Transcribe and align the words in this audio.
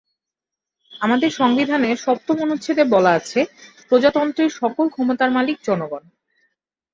আমাদের 1.01 1.29
সংবিধানের 1.31 1.97
সপ্তম 1.97 2.37
অনুচ্ছেদে 2.41 2.83
বলা 2.85 3.11
আছে, 3.11 3.39
প্রজাতন্ত্রের 3.89 4.51
সকল 4.51 4.85
ক্ষমতার 4.89 5.29
মালিক 5.31 5.57
জনগণ। 5.65 6.03